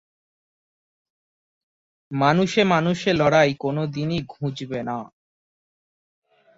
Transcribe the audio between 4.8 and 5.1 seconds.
না।